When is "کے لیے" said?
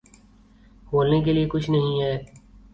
1.23-1.47